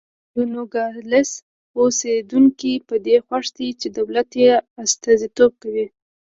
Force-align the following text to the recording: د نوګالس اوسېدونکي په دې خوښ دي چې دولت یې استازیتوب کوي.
د 0.33 0.35
نوګالس 0.53 1.31
اوسېدونکي 1.79 2.73
په 2.87 2.95
دې 3.05 3.17
خوښ 3.25 3.45
دي 3.57 3.69
چې 3.79 3.87
دولت 3.97 4.29
یې 4.43 4.51
استازیتوب 4.83 5.51
کوي. 5.63 5.85